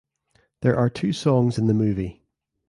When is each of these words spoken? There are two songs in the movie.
There 0.63 0.75
are 0.75 0.89
two 0.89 1.13
songs 1.13 1.59
in 1.59 1.67
the 1.67 1.75
movie. 1.75 2.23